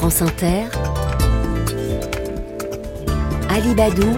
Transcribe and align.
France 0.00 0.22
Inter, 0.22 0.64
Alibadou, 3.50 4.16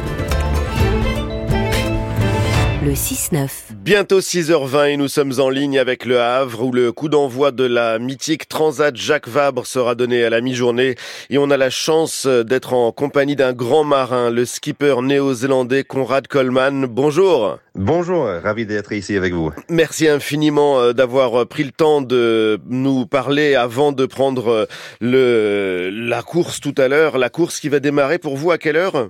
le 2.85 2.93
6-9. 2.93 3.49
Bientôt 3.75 4.21
6h20 4.21 4.89
et 4.89 4.97
nous 4.97 5.07
sommes 5.07 5.33
en 5.39 5.51
ligne 5.51 5.79
avec 5.79 6.05
Le 6.05 6.21
Havre 6.21 6.65
où 6.65 6.73
le 6.73 6.91
coup 6.91 7.09
d'envoi 7.09 7.53
de 7.53 7.65
la 7.65 8.01
mythique 8.01 8.49
Transat 8.49 8.97
Jacques 8.97 9.29
Vabre 9.29 9.67
sera 9.67 9.95
donné 9.95 10.25
à 10.25 10.31
la 10.31 10.41
mi-journée 10.41 10.97
et 11.31 11.39
on 11.39 11.51
a 11.51 11.57
la 11.57 11.71
chance 11.71 12.27
d'être 12.27 12.73
en 12.73 12.91
compagnie 12.91 13.37
d'un 13.37 13.53
grand 13.53 13.85
marin, 13.85 14.31
le 14.31 14.45
skipper 14.45 15.01
néo-zélandais 15.01 15.85
Conrad 15.85 16.27
Coleman. 16.27 16.87
Bonjour. 16.87 17.59
Bonjour, 17.75 18.27
ravi 18.27 18.67
d'être 18.67 18.93
ici 18.93 19.17
avec 19.17 19.33
vous. 19.33 19.51
Merci 19.71 20.09
infiniment 20.09 20.81
euh, 20.81 20.93
d'avoir 20.93 21.47
pris 21.47 21.65
le 21.65 21.71
temps 21.71 22.03
de 22.03 22.59
nous 22.69 23.07
parler 23.07 23.55
avant 23.55 23.93
de 23.93 24.05
prendre 24.05 24.49
euh, 24.49 24.67
le, 25.01 25.91
la 25.91 26.23
course 26.23 26.61
tout 26.61 26.75
à 26.77 26.89
l'heure. 26.89 27.17
La 27.17 27.31
course 27.31 27.61
qui 27.61 27.69
va 27.69 27.81
démarrer 27.81 28.19
pour 28.19 28.37
vous 28.37 28.51
à 28.51 28.59
quelle 28.59 28.77
heure? 28.77 29.09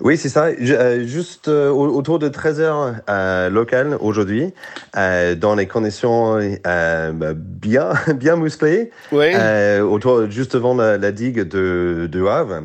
Oui, 0.00 0.16
c'est 0.16 0.28
ça. 0.28 0.46
Euh, 0.46 1.04
juste 1.06 1.48
autour 1.48 2.18
de 2.18 2.28
13 2.28 2.60
heures 2.60 2.94
euh, 3.08 3.50
locales 3.50 3.96
aujourd'hui, 4.00 4.52
euh, 4.96 5.34
dans 5.34 5.54
les 5.54 5.66
conditions 5.66 6.38
euh, 6.38 7.12
bah, 7.12 7.32
bien 7.34 7.92
bien 8.14 8.36
musclées, 8.36 8.90
oui. 9.12 9.32
autour 9.80 10.30
juste 10.30 10.54
devant 10.54 10.74
la, 10.74 10.98
la 10.98 11.12
digue 11.12 11.42
de, 11.42 12.08
de 12.10 12.26
Havre. 12.26 12.62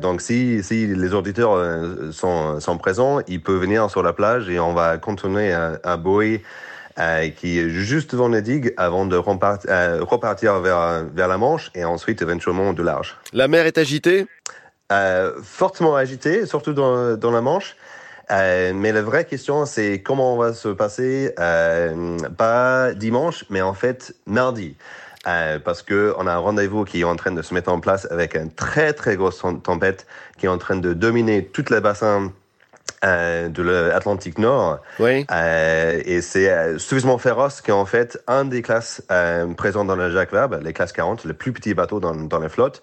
donc, 0.00 0.20
si 0.20 0.62
si 0.62 0.86
les 0.86 1.14
auditeurs 1.14 1.58
sont 2.12 2.60
sont 2.60 2.78
présents, 2.78 3.20
ils 3.28 3.42
peuvent 3.42 3.60
venir 3.60 3.90
sur 3.90 4.02
la 4.02 4.12
plage 4.12 4.48
et 4.48 4.58
on 4.58 4.74
va 4.74 4.98
continuer 4.98 5.52
à, 5.52 5.78
à. 5.84 5.96
Euh, 6.96 7.28
qui 7.30 7.58
est 7.58 7.70
juste 7.70 8.12
devant 8.12 8.28
la 8.28 8.40
digue 8.40 8.72
avant 8.76 9.04
de 9.04 9.16
repartir, 9.16 9.68
euh, 9.68 9.98
repartir 10.04 10.60
vers, 10.60 11.04
vers 11.12 11.26
la 11.26 11.36
Manche 11.38 11.72
et 11.74 11.84
ensuite 11.84 12.22
éventuellement 12.22 12.72
de 12.72 12.84
large. 12.84 13.16
La 13.32 13.48
mer 13.48 13.66
est 13.66 13.78
agitée? 13.78 14.26
Euh, 14.92 15.32
Fortement 15.42 15.96
agitée, 15.96 16.46
surtout 16.46 16.72
dans, 16.72 17.16
dans 17.16 17.30
la 17.30 17.40
Manche. 17.40 17.76
Euh, 18.30 18.72
mais 18.74 18.92
la 18.92 19.02
vraie 19.02 19.24
question, 19.24 19.66
c'est 19.66 20.00
comment 20.00 20.34
on 20.34 20.38
va 20.38 20.54
se 20.54 20.68
passer, 20.68 21.34
euh, 21.38 22.18
pas 22.36 22.94
dimanche, 22.94 23.44
mais 23.50 23.60
en 23.60 23.74
fait 23.74 24.14
mardi. 24.26 24.76
Euh, 25.26 25.58
parce 25.58 25.82
que 25.82 26.14
on 26.18 26.26
a 26.26 26.32
un 26.32 26.38
rendez-vous 26.38 26.84
qui 26.84 27.00
est 27.00 27.04
en 27.04 27.16
train 27.16 27.32
de 27.32 27.40
se 27.40 27.54
mettre 27.54 27.72
en 27.72 27.80
place 27.80 28.06
avec 28.10 28.36
une 28.36 28.52
très 28.52 28.92
très 28.92 29.16
grosse 29.16 29.42
tempête 29.62 30.06
qui 30.36 30.44
est 30.46 30.50
en 30.50 30.58
train 30.58 30.76
de 30.76 30.92
dominer 30.92 31.46
toute 31.46 31.70
la 31.70 31.80
bassin 31.80 32.30
euh, 33.04 33.48
de 33.48 33.62
l'Atlantique 33.62 34.38
Nord. 34.38 34.80
Oui. 34.98 35.26
Euh, 35.30 36.00
et 36.04 36.20
c'est 36.20 36.50
euh, 36.50 36.78
suffisamment 36.78 37.18
féroce 37.18 37.62
qu'en 37.62 37.86
fait, 37.86 38.22
un 38.26 38.44
des 38.44 38.60
classes 38.60 39.02
euh, 39.10 39.46
présentes 39.54 39.86
dans 39.86 39.96
le 39.96 40.10
Jacques 40.10 40.32
Vabre, 40.32 40.58
les 40.58 40.72
classes 40.72 40.92
40, 40.92 41.24
le 41.24 41.32
plus 41.32 41.52
petit 41.52 41.74
bateau 41.74 42.00
dans, 42.00 42.14
dans 42.14 42.38
la 42.38 42.48
flotte, 42.48 42.82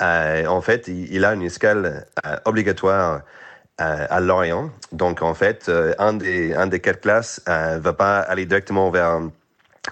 euh, 0.00 0.46
en 0.46 0.60
fait, 0.60 0.88
il, 0.88 1.24
a 1.24 1.34
une 1.34 1.42
escale 1.42 2.06
euh, 2.26 2.36
obligatoire 2.44 3.22
à 3.80 4.18
Lorient. 4.18 4.70
Donc, 4.90 5.22
en 5.22 5.34
fait, 5.34 5.70
un 6.00 6.14
des, 6.14 6.52
un 6.52 6.66
des 6.66 6.80
quatre 6.80 7.00
classes 7.00 7.40
va 7.46 7.92
pas 7.92 8.18
aller 8.18 8.44
directement 8.44 8.90
vers 8.90 9.20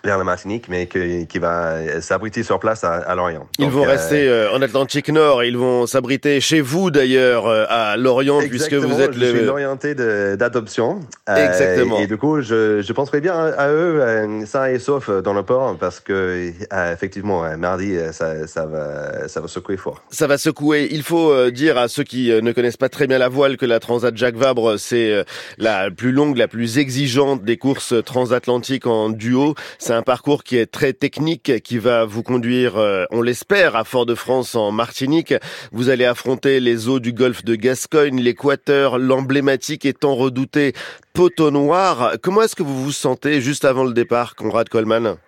vers 0.05 0.19
la 0.19 0.25
Martinique, 0.25 0.67
mais 0.69 0.87
qui, 0.87 1.27
qui 1.27 1.39
va 1.39 2.01
s'abriter 2.01 2.43
sur 2.43 2.59
place 2.59 2.85
à, 2.85 2.95
à 2.95 3.15
Lorient. 3.15 3.47
Ils 3.59 3.67
Donc, 3.67 3.75
vont 3.75 3.83
rester 3.85 4.29
euh, 4.29 4.53
en 4.53 4.63
Atlantique 4.63 5.09
Nord. 5.09 5.45
Ils 5.45 5.57
vont 5.57 5.87
s'abriter 5.87 6.41
chez 6.41 6.61
vous 6.61 6.91
d'ailleurs 6.91 7.47
euh, 7.47 7.65
à 7.69 7.97
Lorient, 7.97 8.41
puisque 8.41 8.75
vous 8.75 9.01
êtes 9.01 9.15
je 9.15 9.21
le. 9.21 9.27
suis 9.31 9.45
l'orienté 9.45 9.95
d'adoption. 9.95 11.01
Exactement. 11.29 11.99
Euh, 11.99 12.03
et 12.03 12.07
du 12.07 12.17
coup, 12.17 12.41
je, 12.41 12.83
je 12.83 12.93
penserai 12.93 13.21
bien 13.21 13.35
à, 13.35 13.69
eux, 13.69 14.01
euh, 14.01 14.47
sains 14.47 14.67
et 14.67 14.79
sauf 14.79 15.11
dans 15.11 15.33
le 15.33 15.43
port, 15.43 15.77
parce 15.79 16.01
que 16.01 16.53
effectivement, 16.93 17.45
mardi, 17.57 17.97
ça, 18.13 18.47
ça 18.47 18.67
va, 18.67 19.29
ça 19.29 19.41
va 19.41 19.49
secouer 19.49 19.77
fort. 19.77 20.03
Ça 20.11 20.27
va 20.27 20.39
secouer. 20.39 20.89
Il 20.91 21.03
faut 21.03 21.51
dire 21.51 21.79
à 21.79 21.89
ceux 21.89 22.05
qui 22.05 22.31
ne 22.31 22.53
connaissent 22.53 22.77
pas 22.77 22.89
très 22.89 23.07
bien 23.07 23.19
la 23.19 23.29
voile 23.29 23.57
que 23.57 23.67
la 23.67 23.81
Transat 23.81 24.17
Jacques 24.17 24.37
Vabre, 24.37 24.79
c'est 24.79 25.25
la 25.59 25.91
plus 25.91 26.13
longue, 26.13 26.37
la 26.37 26.49
plus 26.49 26.79
exigeante 26.79 27.45
des 27.45 27.57
courses 27.57 27.95
transatlantiques 28.05 28.87
en 28.87 29.11
duo. 29.11 29.55
C'est 29.87 29.93
un 29.93 30.03
parcours 30.03 30.43
qui 30.43 30.57
est 30.57 30.67
très 30.67 30.93
technique, 30.95 31.63
qui 31.63 31.79
va 31.79 32.05
vous 32.05 32.25
conduire, 32.25 32.77
euh, 32.77 33.05
on 33.13 33.23
l'espère, 33.23 33.77
à 33.77 33.85
Fort-de-France 33.85 34.57
en 34.57 34.73
Martinique. 34.73 35.33
Vous 35.71 35.91
allez 35.91 36.05
affronter 36.05 36.59
les 36.59 36.89
eaux 36.89 36.99
du 36.99 37.13
golfe 37.13 37.45
de 37.45 37.55
Gascogne, 37.55 38.21
l'Équateur, 38.21 38.99
l'emblématique 38.99 39.85
et 39.85 39.93
tant 39.93 40.17
redouté 40.17 40.73
Poteau 41.13 41.53
Noir. 41.53 42.15
Comment 42.21 42.43
est-ce 42.43 42.57
que 42.57 42.65
vous 42.65 42.83
vous 42.83 42.91
sentez 42.91 43.41
juste 43.41 43.65
avant 43.65 43.85
le 43.85 43.93
départ, 43.93 44.35
Conrad 44.35 44.69
Coleman? 44.69 45.19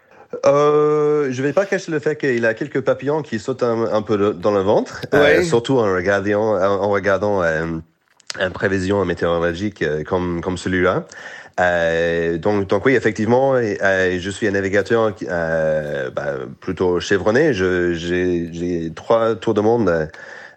Euh, 0.45 1.29
je 1.31 1.41
vais 1.41 1.53
pas 1.53 1.65
cacher 1.65 1.93
le 1.93 2.01
fait 2.01 2.17
qu'il 2.17 2.45
a 2.45 2.53
quelques 2.53 2.81
papillons 2.81 3.23
qui 3.23 3.39
sautent 3.39 3.63
un, 3.63 3.85
un 3.85 4.03
peu 4.03 4.35
dans 4.35 4.51
le 4.51 4.63
ventre, 4.63 5.03
ouais. 5.13 5.39
euh, 5.39 5.43
surtout 5.45 5.79
en 5.79 5.95
regardant, 5.95 6.61
en 6.61 6.91
regardant 6.91 7.45
euh, 7.45 7.65
une 8.39 8.51
prévision 8.51 9.05
météorologique 9.05 9.83
euh, 9.83 10.05
comme, 10.05 10.41
comme 10.41 10.59
celui-là. 10.59 11.05
Euh, 11.61 12.39
donc, 12.39 12.69
donc 12.69 12.87
oui, 12.87 12.95
effectivement, 12.95 13.55
euh, 13.55 14.19
je 14.21 14.31
suis 14.31 14.47
un 14.47 14.53
navigateur 14.53 15.13
euh, 15.29 16.11
bah, 16.11 16.35
plutôt 16.61 17.01
chevronné. 17.01 17.53
J'ai 17.53 18.93
trois 18.95 19.35
tours 19.35 19.55
de 19.55 19.61
monde 19.61 20.09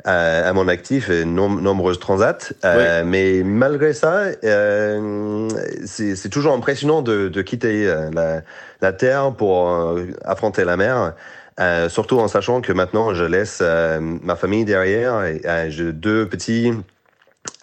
euh, 0.08 0.50
à 0.50 0.54
mon 0.54 0.68
actif 0.68 1.10
et 1.10 1.26
nom 1.26 1.50
nombreuses 1.50 2.00
transats. 2.00 2.54
Euh, 2.66 3.02
oui. 3.02 3.10
Mais 3.10 3.44
malgré 3.44 3.94
ça, 3.94 4.26
euh, 4.44 5.50
c'est 5.86 6.30
toujours 6.30 6.54
impressionnant 6.54 7.02
de, 7.02 7.30
de 7.30 7.42
quitter 7.42 7.86
la, 8.14 8.42
la, 8.82 8.94
Terre 8.94 9.32
pour 9.34 9.98
affronter 10.24 10.66
la 10.66 10.78
mer. 10.78 11.14
Euh, 11.60 11.90
surtout 11.90 12.20
en 12.20 12.28
sachant 12.28 12.62
que 12.62 12.72
maintenant 12.72 13.14
je 13.14 13.26
laisse 13.26 13.60
euh, 13.62 14.00
ma 14.00 14.36
famille 14.36 14.66
derrière. 14.66 15.24
et 15.24 15.42
J'ai 15.70 15.92
deux 15.92 16.28
petits 16.28 16.70
euh, 16.70 16.76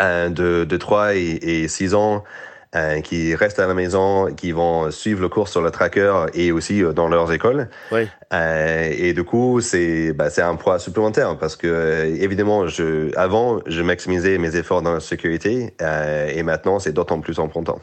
de, 0.01 0.65
de 0.65 0.77
3 0.77 1.15
et, 1.15 1.39
et 1.43 1.69
6 1.69 1.95
ans 1.95 2.25
euh, 2.75 3.01
qui 3.01 3.35
restent 3.35 3.61
à 3.61 3.67
la 3.67 3.73
maison, 3.73 4.27
qui 4.35 4.53
vont 4.53 4.91
suivre 4.91 5.23
le 5.23 5.31
cours 5.31 5.49
sur 5.49 5.63
le 5.63 5.71
tracker 5.71 6.27
et 6.35 6.53
aussi 6.53 6.83
euh, 6.83 6.93
dans 6.93 7.09
leurs 7.09 7.33
écoles. 7.33 7.69
Oui. 7.93 8.07
Euh, 8.35 8.93
et 8.95 9.15
du 9.15 9.25
coup, 9.25 9.63
c'est 9.63 10.13
bah, 10.13 10.29
un 10.37 10.57
poids 10.57 10.79
supplémentaire 10.79 11.39
parce 11.39 11.57
que 11.57 12.05
évidemment, 12.21 12.67
je 12.67 13.17
avant 13.17 13.61
je 13.65 13.81
maximisais 13.81 14.37
mes 14.37 14.55
efforts 14.55 14.83
dans 14.83 14.93
la 14.93 15.01
sécurité 15.01 15.73
euh, 15.81 16.29
et 16.29 16.43
maintenant 16.43 16.79
c'est 16.79 16.93
d'autant 16.93 17.21
plus 17.21 17.39
important. 17.39 17.81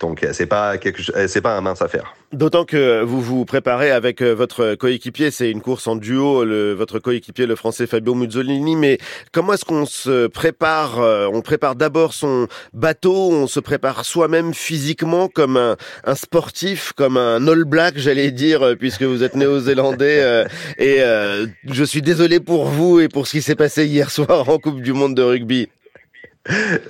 donc 0.00 0.26
c'est 0.32 0.46
pas 0.46 0.76
quelque 0.76 1.00
c'est 1.26 1.40
pas 1.40 1.56
un 1.56 1.62
mince 1.62 1.80
affaire. 1.80 2.14
D'autant 2.32 2.66
que 2.66 3.00
vous 3.02 3.22
vous 3.22 3.46
préparez 3.46 3.90
avec 3.90 4.20
votre 4.20 4.74
coéquipier, 4.74 5.30
c'est 5.30 5.50
une 5.50 5.62
course 5.62 5.86
en 5.86 5.96
duo, 5.96 6.44
le, 6.44 6.74
votre 6.74 6.98
coéquipier 6.98 7.46
le 7.46 7.56
français 7.56 7.86
Fabio 7.86 8.14
Muzzolini. 8.14 8.76
Mais 8.76 8.98
comment 9.32 9.54
est-ce 9.54 9.64
qu'on 9.64 9.86
se 9.86 10.26
prépare 10.26 10.98
On 11.32 11.40
prépare 11.40 11.74
d'abord 11.74 12.12
son 12.12 12.46
bateau, 12.74 13.30
on 13.30 13.46
se 13.46 13.60
prépare 13.60 13.77
soi-même 14.02 14.54
physiquement 14.54 15.28
comme 15.28 15.56
un, 15.56 15.76
un 16.04 16.14
sportif, 16.14 16.92
comme 16.96 17.16
un 17.16 17.46
All 17.46 17.64
Black, 17.64 17.98
j'allais 17.98 18.30
dire, 18.30 18.74
puisque 18.78 19.02
vous 19.02 19.22
êtes 19.22 19.34
néo-zélandais. 19.34 20.20
Euh, 20.20 20.44
et 20.78 20.96
euh, 21.00 21.46
je 21.70 21.84
suis 21.84 22.02
désolé 22.02 22.40
pour 22.40 22.66
vous 22.66 23.00
et 23.00 23.08
pour 23.08 23.26
ce 23.26 23.32
qui 23.32 23.42
s'est 23.42 23.54
passé 23.54 23.86
hier 23.86 24.10
soir 24.10 24.48
en 24.48 24.58
Coupe 24.58 24.82
du 24.82 24.92
Monde 24.92 25.14
de 25.14 25.22
rugby. 25.22 25.68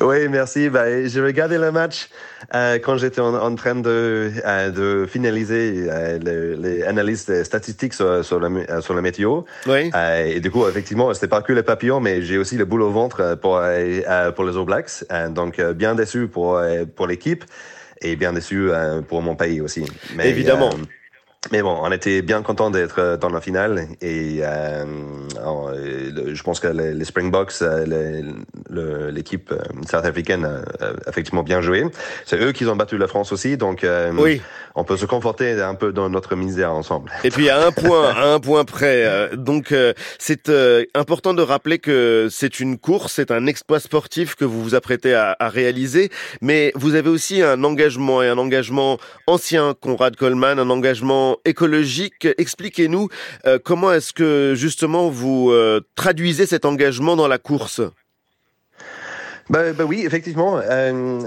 Oui, 0.01 0.29
merci. 0.29 0.69
Bah, 0.69 1.07
j'ai 1.07 1.21
regardé 1.21 1.59
le 1.59 1.73
match 1.73 2.09
euh, 2.55 2.79
quand 2.79 2.97
j'étais 2.97 3.21
en, 3.21 3.35
en, 3.35 3.55
train 3.55 3.75
de, 3.75 4.31
euh, 4.45 4.71
de 4.71 5.07
finaliser 5.07 5.87
euh, 5.89 6.19
les, 6.19 6.57
les, 6.57 6.83
analyses 6.85 7.43
statistiques 7.43 7.95
sur, 7.95 8.25
sur, 8.25 8.41
la, 8.41 8.81
sur 8.81 8.95
la 8.95 9.03
météo. 9.03 9.43
Oui. 9.67 9.91
et 10.27 10.41
du 10.41 10.51
coup, 10.51 10.67
effectivement, 10.69 11.13
c'était 11.15 11.29
pas 11.29 11.43
que 11.43 11.53
les 11.53 11.63
papillons, 11.63 12.01
mais 12.01 12.23
j'ai 12.23 12.39
aussi 12.39 12.57
le 12.57 12.65
boule 12.65 12.83
au 12.83 12.91
ventre 12.91 13.37
pour, 13.41 13.61
pour 13.61 14.45
les 14.45 14.57
All 14.57 14.65
Blacks. 14.65 15.05
donc, 15.31 15.61
bien 15.61 15.95
déçu 15.95 16.29
pour, 16.29 16.61
pour 16.95 17.07
l'équipe 17.07 17.45
et 18.01 18.17
bien 18.17 18.33
déçu 18.33 18.71
pour 19.09 19.23
mon 19.23 19.35
pays 19.35 19.61
aussi. 19.61 19.85
Mais, 20.15 20.29
Évidemment. 20.29 20.71
Mais 21.51 21.63
bon, 21.63 21.79
on 21.81 21.91
était 21.91 22.21
bien 22.21 22.43
content 22.43 22.71
d'être 22.71 23.17
dans 23.21 23.31
la 23.31 23.41
finale 23.41 23.87
et 24.03 24.41
euh, 24.43 24.85
je 26.35 26.43
pense 26.43 26.61
que 26.61 26.69
les, 26.69 26.93
les 26.93 27.05
Springboks, 27.05 27.55
l'équipe 28.69 29.55
sud-africaine 29.87 30.45
a 30.45 31.09
effectivement 31.09 31.43
bien 31.43 31.63
joué. 31.63 31.87
C'est 32.27 32.39
eux 32.39 32.53
qui 32.53 32.67
ont 32.67 32.77
battu 32.77 32.99
la 32.99 33.09
France 33.09 33.33
aussi, 33.33 33.57
donc 33.57 33.83
euh, 33.83 34.13
oui. 34.19 34.43
on 34.75 34.85
peut 34.85 34.99
se 34.99 35.07
conforter 35.07 35.61
un 35.63 35.75
peu 35.75 35.93
dans 35.93 36.11
notre 36.11 36.37
misère 36.37 36.73
ensemble. 36.73 37.11
Et 37.25 37.31
puis 37.31 37.49
à 37.49 37.67
un 37.67 37.73
point, 37.73 38.11
à 38.11 38.27
un 38.27 38.41
point 38.41 38.65
près. 38.65 39.05
Euh, 39.07 39.35
donc 39.35 39.75
c'est 40.19 40.51
important 40.95 41.33
de 41.33 41.43
rappeler 41.43 41.79
que 41.79 42.29
c'est 42.31 42.61
une 42.61 42.79
course, 42.79 43.15
c'est 43.15 43.31
un 43.31 43.47
exploit 43.47 43.81
sportif 43.81 44.35
que 44.35 44.45
vous 44.45 44.63
vous 44.63 44.75
apprêtez 44.75 45.15
à, 45.15 45.35
à, 45.39 45.49
réaliser, 45.49 46.11
mais 46.43 46.73
vous 46.75 46.95
avez 46.95 47.09
aussi 47.09 47.43
un 47.43 47.65
engagement 47.65 48.23
et 48.23 48.29
un 48.29 48.39
engagement 48.39 48.99
ancien, 49.27 49.75
Conrad 49.81 50.15
Coleman, 50.17 50.59
un 50.59 50.71
engagement 50.71 51.38
écologique. 51.45 52.29
Expliquez-nous 52.39 53.09
euh, 53.47 53.59
comment 53.63 53.93
est-ce 53.93 54.13
que 54.13 54.55
justement 54.57 55.09
vous 55.09 55.51
euh, 55.51 55.81
traduisez 55.95 56.47
cet 56.47 56.65
engagement 56.65 57.17
dans 57.17 57.29
la 57.29 57.39
course? 57.39 57.81
Bah, 59.51 59.73
bah 59.73 59.85
oui, 59.85 60.03
effectivement. 60.05 60.59
Euh, 60.59 61.21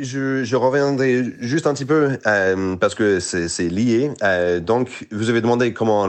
je, 0.00 0.44
je, 0.44 0.56
reviendrai 0.56 1.24
juste 1.40 1.66
un 1.66 1.74
petit 1.74 1.84
peu 1.84 2.18
euh, 2.26 2.76
parce 2.76 2.94
que 2.94 3.20
c'est 3.20 3.68
lié. 3.68 4.10
Euh, 4.22 4.60
donc, 4.60 5.06
vous 5.10 5.30
avez 5.30 5.40
demandé 5.40 5.72
comment 5.72 6.08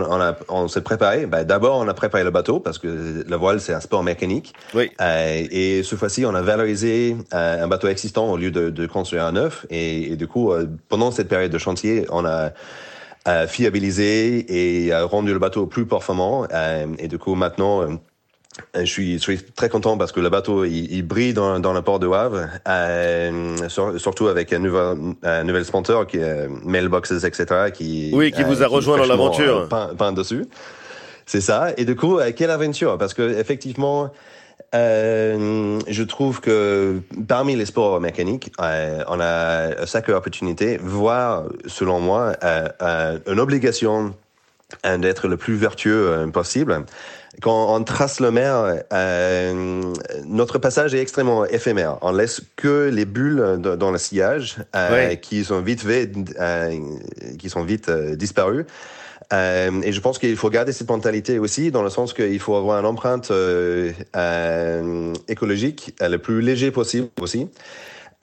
on, 0.49 0.67
s'est 0.67 0.81
préparé. 0.81 1.25
Ben, 1.25 1.43
D'abord, 1.43 1.79
on 1.79 1.87
a 1.87 1.93
préparé 1.93 2.23
le 2.23 2.31
bateau 2.31 2.59
parce 2.59 2.77
que 2.77 3.23
la 3.27 3.37
voile, 3.37 3.59
c'est 3.61 3.73
un 3.73 3.79
sport 3.79 4.03
mécanique. 4.03 4.53
Oui. 4.73 4.91
Euh, 5.01 5.47
et 5.51 5.83
ce 5.83 5.95
fois-ci, 5.95 6.25
on 6.25 6.35
a 6.35 6.41
valorisé 6.41 7.15
un 7.31 7.67
bateau 7.67 7.87
existant 7.87 8.31
au 8.31 8.37
lieu 8.37 8.51
de, 8.51 8.69
de 8.69 8.85
construire 8.85 9.25
un 9.25 9.33
neuf. 9.33 9.65
Et, 9.69 10.11
et 10.11 10.15
du 10.15 10.27
coup, 10.27 10.51
pendant 10.87 11.11
cette 11.11 11.27
période 11.27 11.51
de 11.51 11.57
chantier, 11.57 12.05
on 12.09 12.25
a 12.25 12.51
fiabilisé 13.47 14.87
et 14.87 14.95
rendu 14.95 15.33
le 15.33 15.39
bateau 15.39 15.67
plus 15.67 15.85
performant. 15.85 16.47
et 16.97 17.07
du 17.07 17.17
coup, 17.17 17.35
maintenant 17.35 17.99
je 18.75 18.85
suis, 18.85 19.13
je 19.13 19.23
suis 19.23 19.43
très 19.43 19.69
content 19.69 19.97
parce 19.97 20.11
que 20.11 20.19
le 20.19 20.29
bateau 20.29 20.65
il, 20.65 20.91
il 20.91 21.03
brille 21.03 21.33
dans, 21.33 21.59
dans 21.59 21.73
le 21.73 21.81
port 21.81 21.99
de 21.99 22.07
Havre, 22.07 22.47
euh, 22.67 23.57
surtout 23.97 24.27
avec 24.27 24.53
un 24.53 24.59
nouvel, 24.59 24.97
un 25.23 25.43
nouvel 25.43 25.65
sponsor 25.65 26.07
qui 26.07 26.17
est 26.17 26.47
Mailboxes, 26.65 27.23
etc. 27.23 27.71
Qui, 27.73 28.11
oui, 28.13 28.31
qui 28.31 28.43
vous 28.43 28.61
a 28.61 28.65
euh, 28.65 28.69
rejoint 28.69 28.97
dans 28.97 29.05
l'aventure. 29.05 29.67
Peint, 29.69 29.91
peint, 29.97 30.13
dessus. 30.13 30.45
C'est 31.25 31.41
ça. 31.41 31.69
Et 31.77 31.85
du 31.85 31.95
coup, 31.95 32.19
euh, 32.19 32.31
quelle 32.35 32.49
aventure? 32.49 32.97
Parce 32.97 33.13
que 33.13 33.39
effectivement, 33.39 34.11
euh, 34.75 35.79
je 35.87 36.03
trouve 36.03 36.41
que 36.41 37.01
parmi 37.27 37.55
les 37.55 37.65
sports 37.65 37.99
mécaniques, 37.99 38.51
euh, 38.61 39.03
on 39.07 39.19
a 39.19 39.85
sacrée 39.85 40.13
opportunité, 40.13 40.77
voire, 40.81 41.45
selon 41.65 41.99
moi, 41.99 42.33
euh, 42.43 43.19
une 43.27 43.39
obligation 43.39 44.13
d'être 44.83 45.27
le 45.27 45.37
plus 45.37 45.55
vertueux 45.55 46.29
possible 46.31 46.85
quand 47.41 47.75
on 47.75 47.83
trace 47.83 48.19
le 48.19 48.31
mer, 48.31 48.81
euh, 48.91 49.93
notre 50.25 50.57
passage 50.57 50.93
est 50.93 50.99
extrêmement 50.99 51.45
éphémère. 51.45 51.97
On 52.01 52.11
laisse 52.11 52.41
que 52.55 52.89
les 52.89 53.05
bulles 53.05 53.59
dans 53.59 53.91
le 53.91 53.97
sillage 53.97 54.57
euh, 54.75 55.09
oui. 55.09 55.17
qui 55.17 55.43
sont 55.45 55.61
vite, 55.61 55.85
euh, 55.85 56.79
qui 57.37 57.49
sont 57.49 57.63
vite 57.63 57.89
euh, 57.89 58.15
disparues. 58.15 58.65
Euh, 59.31 59.81
et 59.83 59.91
je 59.91 60.01
pense 60.01 60.17
qu'il 60.17 60.35
faut 60.35 60.49
garder 60.49 60.71
cette 60.71 60.89
mentalité 60.89 61.37
aussi, 61.39 61.71
dans 61.71 61.83
le 61.83 61.89
sens 61.89 62.13
qu'il 62.13 62.39
faut 62.39 62.55
avoir 62.55 62.79
une 62.79 62.85
empreinte 62.85 63.29
euh, 63.31 63.93
écologique 65.27 65.93
le 66.01 66.17
plus 66.17 66.41
léger 66.41 66.71
possible 66.71 67.09
aussi. 67.21 67.47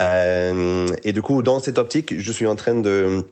et 0.01 1.13
du 1.13 1.23
coup, 1.23 1.43
dans 1.43 1.61
cette 1.61 1.79
optique, 1.79 2.19
je 2.19 2.33
suis 2.33 2.47
en 2.47 2.57
train 2.57 2.75
de 2.75 3.25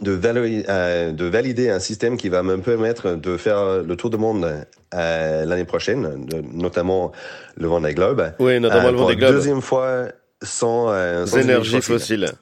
de, 0.00 0.12
valider, 0.12 0.64
euh, 0.68 1.12
de 1.12 1.24
valider 1.24 1.70
un 1.70 1.78
système 1.78 2.16
qui 2.16 2.28
va 2.28 2.42
me 2.42 2.58
permettre 2.58 3.14
de 3.14 3.36
faire 3.36 3.82
le 3.82 3.96
tour 3.96 4.10
du 4.10 4.16
monde 4.16 4.66
euh, 4.94 5.44
l'année 5.44 5.64
prochaine, 5.64 6.26
de, 6.26 6.42
notamment 6.52 7.12
le 7.56 7.66
Vendée 7.66 7.94
Globe. 7.94 8.32
Oui, 8.38 8.60
notamment 8.60 8.88
euh, 8.88 8.92
le 8.92 8.96
Vendée 8.96 9.16
Globe. 9.16 9.32
Deuxième 9.32 9.60
fois 9.60 10.08
sans, 10.42 10.90
euh, 10.90 11.26
sans 11.26 11.38
énergie 11.38 11.80
fossile. 11.80 12.26
fossile. 12.26 12.32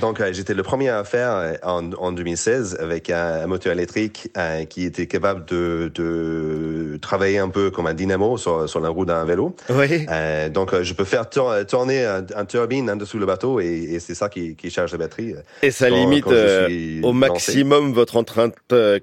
Donc, 0.00 0.20
euh, 0.20 0.32
j'étais 0.32 0.54
le 0.54 0.64
premier 0.64 0.88
à 0.88 1.04
faire 1.04 1.30
euh, 1.30 1.52
en, 1.62 1.92
en 1.92 2.10
2016 2.10 2.78
avec 2.80 3.08
un, 3.08 3.42
un 3.42 3.46
moteur 3.46 3.72
électrique 3.72 4.28
euh, 4.36 4.64
qui 4.64 4.84
était 4.84 5.06
capable 5.06 5.44
de, 5.44 5.92
de, 5.94 6.98
travailler 7.00 7.38
un 7.38 7.50
peu 7.50 7.70
comme 7.70 7.86
un 7.86 7.94
dynamo 7.94 8.36
sur, 8.36 8.68
sur 8.68 8.80
la 8.80 8.88
roue 8.88 9.04
d'un 9.04 9.24
vélo. 9.24 9.54
Oui. 9.70 10.06
Euh, 10.10 10.48
donc, 10.48 10.74
je 10.82 10.92
peux 10.92 11.04
faire 11.04 11.30
tour, 11.30 11.54
tourner 11.68 12.04
un, 12.04 12.26
un, 12.34 12.44
turbine 12.44 12.90
en 12.90 12.96
dessous 12.96 13.18
le 13.18 13.26
bateau 13.26 13.60
et, 13.60 13.66
et 13.92 14.00
c'est 14.00 14.16
ça 14.16 14.28
qui, 14.28 14.56
qui, 14.56 14.70
charge 14.70 14.90
la 14.90 14.98
batterie. 14.98 15.34
Et 15.62 15.70
ça 15.70 15.88
quand, 15.88 15.94
limite 15.94 16.24
quand 16.24 17.08
au 17.08 17.12
maximum 17.12 17.92
votre 17.92 18.16
empreinte 18.16 18.54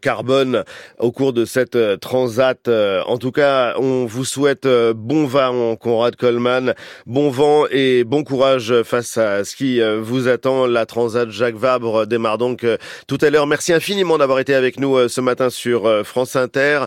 carbone 0.01 0.65
au 0.99 1.11
cours 1.11 1.31
de 1.31 1.45
cette 1.45 1.77
transat. 2.01 2.67
En 2.67 3.17
tout 3.17 3.31
cas, 3.31 3.75
on 3.77 4.05
vous 4.05 4.25
souhaite 4.25 4.67
bon 4.67 5.25
vent, 5.25 5.75
Conrad 5.77 6.15
Coleman, 6.17 6.73
bon 7.05 7.29
vent 7.29 7.65
et 7.71 8.03
bon 8.03 8.23
courage 8.23 8.83
face 8.83 9.17
à 9.17 9.45
ce 9.45 9.55
qui 9.55 9.79
vous 10.01 10.27
attend 10.27 10.67
la 10.73 10.85
Transat 10.85 11.29
Jacques 11.29 11.55
Vabre 11.55 12.05
démarre 12.05 12.37
donc 12.37 12.63
euh, 12.63 12.77
tout 13.07 13.17
à 13.21 13.29
l'heure. 13.29 13.47
Merci 13.47 13.71
infiniment 13.71 14.17
d'avoir 14.17 14.39
été 14.39 14.53
avec 14.53 14.79
nous 14.79 14.97
euh, 14.97 15.07
ce 15.07 15.21
matin 15.21 15.49
sur 15.49 15.85
euh, 15.85 16.03
France 16.03 16.35
Inter. 16.35 16.79